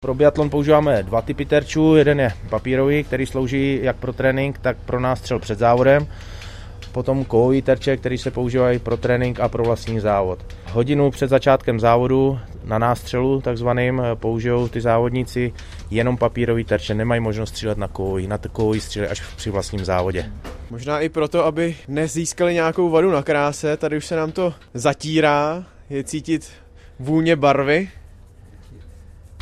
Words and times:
Pro 0.00 0.14
biatlon 0.14 0.50
používáme 0.50 1.02
dva 1.02 1.22
typy 1.22 1.44
terčů. 1.44 1.96
Jeden 1.96 2.20
je 2.20 2.32
papírový, 2.50 3.04
který 3.04 3.26
slouží 3.26 3.80
jak 3.82 3.96
pro 3.96 4.12
trénink, 4.12 4.58
tak 4.58 4.76
pro 4.76 5.00
nástřel 5.00 5.38
před 5.38 5.58
závodem. 5.58 6.06
Potom 6.92 7.24
kovový 7.24 7.62
terče, 7.62 7.96
který 7.96 8.18
se 8.18 8.30
používají 8.30 8.78
pro 8.78 8.96
trénink 8.96 9.40
a 9.40 9.48
pro 9.48 9.64
vlastní 9.64 10.00
závod. 10.00 10.38
Hodinu 10.72 11.10
před 11.10 11.30
začátkem 11.30 11.80
závodu 11.80 12.38
na 12.64 12.78
nástřelu 12.78 13.40
takzvaným 13.40 14.02
použijou 14.14 14.68
ty 14.68 14.80
závodníci 14.80 15.52
jenom 15.90 16.16
papírový 16.16 16.64
terče, 16.64 16.94
nemají 16.94 17.20
možnost 17.20 17.48
střílet 17.48 17.78
na 17.78 17.88
kovový, 17.88 18.26
na 18.26 18.38
kovový 18.38 18.80
střílet 18.80 19.10
až 19.10 19.22
při 19.36 19.50
vlastním 19.50 19.84
závodě. 19.84 20.32
Možná 20.70 21.00
i 21.00 21.08
proto, 21.08 21.44
aby 21.44 21.76
nezískali 21.88 22.54
nějakou 22.54 22.90
vadu 22.90 23.10
na 23.10 23.22
kráse, 23.22 23.76
tady 23.76 23.96
už 23.96 24.06
se 24.06 24.16
nám 24.16 24.32
to 24.32 24.54
zatírá, 24.74 25.64
je 25.90 26.04
cítit 26.04 26.50
vůně 26.98 27.36
barvy. 27.36 27.88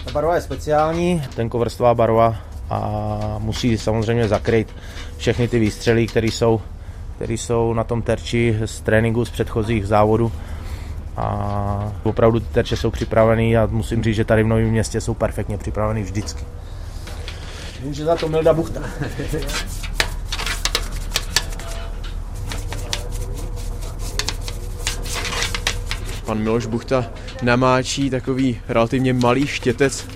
Ta 0.06 0.12
barva 0.12 0.34
je 0.34 0.40
speciální, 0.40 1.22
tenkovrstvá 1.36 1.94
barva 1.94 2.36
a 2.70 3.36
musí 3.38 3.78
samozřejmě 3.78 4.28
zakryt 4.28 4.68
všechny 5.16 5.48
ty 5.48 5.58
výstřely, 5.58 6.06
které 6.06 6.26
jsou, 6.26 6.60
které 7.16 7.34
jsou 7.34 7.74
na 7.74 7.84
tom 7.84 8.02
terči 8.02 8.58
z 8.64 8.80
tréninku 8.80 9.24
z 9.24 9.30
předchozích 9.30 9.86
závodů. 9.86 10.32
A 11.16 11.92
opravdu 12.02 12.40
ty 12.40 12.46
terče 12.46 12.76
jsou 12.76 12.90
připravený 12.90 13.56
a 13.56 13.66
musím 13.66 14.02
říct, 14.02 14.16
že 14.16 14.24
tady 14.24 14.42
v 14.42 14.46
Novém 14.46 14.70
městě 14.70 15.00
jsou 15.00 15.14
perfektně 15.14 15.58
připravený 15.58 16.02
vždycky. 16.02 16.44
Může 17.82 18.04
za 18.04 18.16
to 18.16 18.28
Milda 18.28 18.52
Buchta. 18.52 18.80
Pan 26.26 26.38
Miloš 26.38 26.66
Buchta 26.66 27.10
namáčí 27.42 28.10
takový 28.10 28.60
relativně 28.68 29.12
malý 29.12 29.46
štětec 29.46 30.08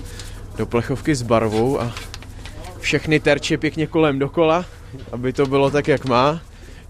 do 0.57 0.65
plechovky 0.65 1.15
s 1.15 1.21
barvou 1.21 1.81
a 1.81 1.93
všechny 2.79 3.19
terče 3.19 3.57
pěkně 3.57 3.87
kolem 3.87 4.19
dokola, 4.19 4.65
aby 5.11 5.33
to 5.33 5.45
bylo 5.45 5.71
tak, 5.71 5.87
jak 5.87 6.05
má. 6.05 6.41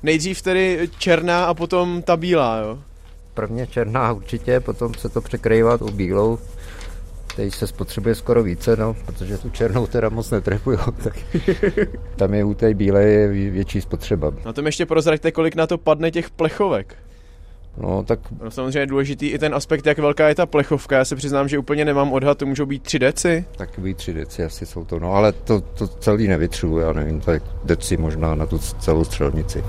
Nejdřív 0.03 0.41
tedy 0.41 0.89
černá 0.97 1.45
a 1.45 1.53
potom 1.53 2.02
ta 2.02 2.17
bílá, 2.17 2.58
jo? 2.58 2.80
Prvně 3.33 3.67
černá 3.67 4.13
určitě, 4.13 4.59
potom 4.59 4.94
se 4.94 5.09
to 5.09 5.22
překrývá 5.22 5.78
tou 5.78 5.91
bílou. 5.91 6.39
Teď 7.35 7.56
se 7.56 7.67
spotřebuje 7.67 8.16
skoro 8.16 8.44
více, 8.44 8.75
no, 8.75 8.95
protože 9.06 9.38
tu 9.38 9.50
černou 9.50 9.88
teda 9.88 10.09
moc 10.09 10.30
netrefuju, 10.31 10.78
tak 11.03 11.13
tam 12.16 12.33
je 12.33 12.44
u 12.44 12.53
té 12.53 12.73
bílé 12.73 13.03
je 13.03 13.28
větší 13.28 13.81
spotřeba. 13.81 14.33
Na 14.45 14.53
tom 14.53 14.66
ještě 14.66 14.85
prozraďte, 14.85 15.31
kolik 15.31 15.56
na 15.56 15.67
to 15.67 15.78
padne 15.78 16.11
těch 16.11 16.30
plechovek. 16.30 16.95
No, 17.77 18.03
tak... 18.03 18.19
No, 18.44 18.52
samozřejmě 18.52 18.80
je 18.80 18.86
důležitý 18.86 19.27
i 19.27 19.39
ten 19.39 19.55
aspekt, 19.55 19.86
jak 19.86 19.97
velká 19.97 20.27
je 20.27 20.36
ta 20.36 20.45
plechovka. 20.45 20.97
Já 20.97 21.05
se 21.05 21.16
přiznám, 21.16 21.47
že 21.47 21.59
úplně 21.59 21.86
nemám 21.86 22.13
odhad, 22.13 22.38
to 22.38 22.45
můžou 22.45 22.66
být 22.66 22.83
3 22.83 23.00
deci. 23.00 23.45
Takový 23.58 23.94
3 23.94 24.13
deci 24.13 24.44
asi 24.44 24.66
jsou 24.66 24.86
to, 24.86 25.00
no 25.00 25.13
ale 25.13 25.31
to, 25.31 25.61
to 25.61 25.88
celý 25.88 26.28
nevytřu, 26.28 26.78
já 26.78 26.94
nevím, 26.94 27.22
tak 27.22 27.44
deci 27.63 27.97
možná 27.97 28.36
na 28.36 28.45
tu 28.45 28.58
celou 28.58 29.03
střelnici. 29.03 29.63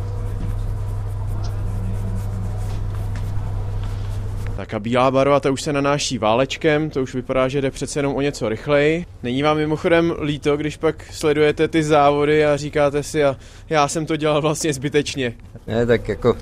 Tak 4.56 4.74
a 4.74 4.78
bílá 4.78 5.10
barva, 5.10 5.40
ta 5.40 5.50
už 5.50 5.62
se 5.62 5.72
nanáší 5.72 6.18
válečkem, 6.18 6.90
to 6.90 7.02
už 7.02 7.14
vypadá, 7.14 7.48
že 7.48 7.60
jde 7.60 7.70
přece 7.70 7.98
jenom 7.98 8.14
o 8.14 8.20
něco 8.20 8.48
rychleji. 8.48 9.06
Není 9.22 9.42
vám 9.42 9.56
mimochodem 9.56 10.14
líto, 10.22 10.56
když 10.56 10.76
pak 10.76 11.04
sledujete 11.10 11.68
ty 11.68 11.82
závody 11.82 12.46
a 12.46 12.56
říkáte 12.56 13.02
si, 13.02 13.24
a 13.24 13.36
já 13.70 13.88
jsem 13.88 14.06
to 14.06 14.16
dělal 14.16 14.42
vlastně 14.42 14.72
zbytečně. 14.72 15.34
Ne, 15.66 15.86
tak 15.86 16.08
jako 16.08 16.36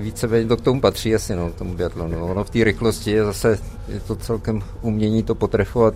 více 0.00 0.46
to 0.46 0.56
k 0.56 0.60
tomu 0.60 0.80
patří 0.80 1.14
asi, 1.14 1.36
no, 1.36 1.50
k 1.50 1.54
tomu 1.54 1.74
biatlonu. 1.74 2.24
Ono 2.24 2.44
v 2.44 2.50
té 2.50 2.64
rychlosti 2.64 3.10
je 3.10 3.24
zase 3.24 3.58
je 3.88 4.00
to 4.00 4.16
celkem 4.16 4.62
umění 4.82 5.22
to 5.22 5.34
potrefovat. 5.34 5.94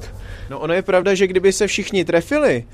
No 0.50 0.58
ono 0.58 0.74
je 0.74 0.82
pravda, 0.82 1.14
že 1.14 1.26
kdyby 1.26 1.52
se 1.52 1.66
všichni 1.66 2.04
trefili, 2.04 2.64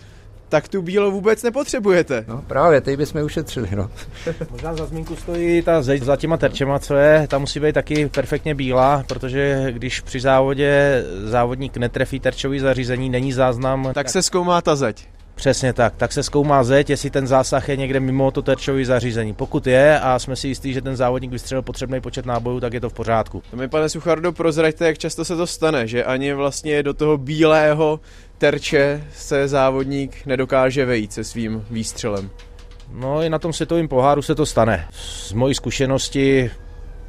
tak 0.49 0.69
tu 0.69 0.83
bílou 0.83 1.11
vůbec 1.11 1.43
nepotřebujete. 1.43 2.25
No 2.29 2.43
právě, 2.47 2.81
teď 2.81 2.97
bychom 2.97 3.23
ušetřili, 3.23 3.69
no. 3.77 3.91
Možná 4.51 4.75
za 4.75 4.87
zmínku 4.87 5.17
stojí 5.17 5.63
ta 5.63 5.83
zeď 5.83 6.03
za 6.03 6.17
těma 6.17 6.37
terčema, 6.37 6.79
co 6.79 6.95
je, 6.95 7.27
ta 7.29 7.39
musí 7.39 7.61
být 7.61 7.73
taky 7.73 8.09
perfektně 8.09 8.55
bílá, 8.55 9.05
protože 9.09 9.67
když 9.71 10.01
při 10.01 10.21
závodě 10.21 11.03
závodník 11.25 11.77
netrefí 11.77 12.21
terčový 12.21 12.59
zařízení, 12.59 13.11
není 13.11 13.33
záznam. 13.33 13.85
Tak, 13.85 13.95
tak 13.95 14.09
se 14.09 14.23
zkoumá 14.23 14.63
ta 14.63 14.77
zeď. 14.77 15.09
Přesně 15.35 15.73
tak. 15.73 15.97
Tak 15.97 16.13
se 16.13 16.23
zkoumá 16.23 16.65
zeď, 16.65 16.91
jestli 16.91 17.11
ten 17.11 17.27
zásah 17.27 17.69
je 17.69 17.77
někde 17.77 18.01
mimo 18.01 18.31
to 18.31 18.43
terčové 18.43 18.85
zařízení. 18.85 19.35
Pokud 19.35 19.67
je 19.67 20.01
a 20.01 20.19
jsme 20.19 20.37
si 20.37 20.49
jistí, 20.49 20.73
že 20.73 20.83
ten 20.83 20.97
závodník 20.97 21.31
vystřelil 21.31 21.63
potřebný 21.63 22.01
počet 22.01 22.27
nábojů, 22.27 22.61
tak 22.61 22.73
je 22.73 22.81
to 22.81 22.91
v 22.91 22.93
pořádku. 22.93 23.43
To 23.51 23.57
mi, 23.57 23.69
pane 23.69 23.89
Suchardo, 23.89 24.33
prozraďte, 24.33 24.87
jak 24.87 24.99
často 24.99 25.25
se 25.25 25.37
to 25.37 25.47
stane, 25.47 25.87
že 25.87 26.05
ani 26.05 26.35
vlastně 26.35 26.83
do 26.83 26.95
toho 26.95 27.19
bílého 27.19 28.01
terče 28.39 29.05
se 29.13 29.49
závodník 29.49 30.27
nedokáže 30.27 30.85
vejít 30.85 31.13
se 31.13 31.25
svým 31.25 31.65
výstřelem. 31.71 32.31
No 32.93 33.23
i 33.23 33.31
na 33.31 33.39
tom 33.39 33.53
světovém 33.53 33.89
poháru 33.89 34.23
se 34.23 34.35
to 34.35 34.47
stane. 34.47 34.87
Z 34.93 35.33
mojí 35.33 35.55
zkušenosti 35.55 36.51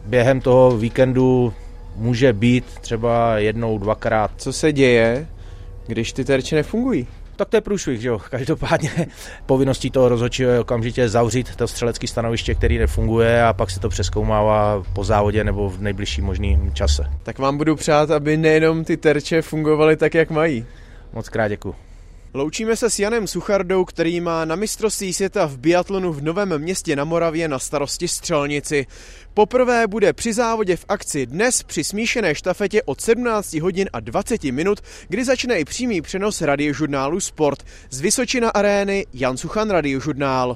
během 0.05 0.41
toho 0.41 0.77
víkendu 0.77 1.53
může 1.95 2.33
být 2.33 2.65
třeba 2.81 3.37
jednou, 3.37 3.77
dvakrát. 3.77 4.31
Co 4.37 4.53
se 4.53 4.73
děje, 4.73 5.27
když 5.87 6.13
ty 6.13 6.25
terče 6.25 6.55
nefungují? 6.55 7.07
Tak 7.35 7.50
to 7.50 7.57
je 7.57 7.62
průšvih, 7.62 8.01
že 8.01 8.07
jo. 8.07 8.19
Každopádně 8.29 9.07
povinností 9.46 9.91
toho 9.91 10.09
rozhodčího 10.09 10.51
je 10.51 10.59
okamžitě 10.59 11.09
zavřít 11.09 11.56
to 11.56 11.68
střelecké 11.68 12.07
stanoviště, 12.07 12.56
který 12.56 12.78
nefunguje 12.78 13.44
a 13.44 13.53
pak 13.53 13.72
se 13.72 13.79
to 13.79 13.90
přeskoumává 13.90 14.84
po 14.94 15.03
závodě 15.03 15.44
nebo 15.44 15.69
v 15.69 15.81
nejbližším 15.81 16.25
možném 16.25 16.72
čase. 16.73 17.03
Tak 17.23 17.40
vám 17.40 17.57
budu 17.57 17.75
přát, 17.75 18.12
aby 18.12 18.38
nejenom 18.38 18.84
ty 18.84 18.97
terče 18.97 19.41
fungovaly 19.41 19.97
tak, 19.97 20.13
jak 20.13 20.29
mají. 20.29 20.66
Moc 21.13 21.29
krát 21.29 21.47
děkuji. 21.47 21.75
Loučíme 22.35 22.75
se 22.75 22.90
s 22.90 23.00
Janem 23.00 23.28
Suchardou, 23.28 23.85
který 23.85 24.22
má 24.22 24.46
na 24.46 24.56
mistrovství 24.56 25.13
světa 25.13 25.46
v 25.46 25.57
biatlonu 25.57 26.13
v 26.13 26.23
Novém 26.23 26.57
městě 26.57 26.96
na 26.96 27.03
Moravě 27.03 27.47
na 27.47 27.59
starosti 27.59 28.07
střelnici. 28.07 28.85
Poprvé 29.34 29.88
bude 29.88 30.13
při 30.13 30.34
závodě 30.34 30.75
v 30.75 30.85
akci 30.88 31.25
dnes 31.25 31.63
při 31.63 31.84
smíšené 31.84 32.35
štafetě 32.35 32.84
od 32.84 33.01
17 33.01 33.53
hodin 33.53 33.90
a 33.94 34.00
20 34.00 34.44
minut, 34.44 34.81
kdy 35.07 35.25
začne 35.25 35.59
i 35.59 35.66
přímý 35.66 36.01
přenos 36.01 36.41
radiožurnálu 36.41 37.19
Sport. 37.19 37.63
Z 37.90 38.01
Vysočina 38.01 38.50
arény 38.50 39.06
Jan 39.13 39.38
Suchan 39.38 39.69
radiožurnál. 39.69 40.44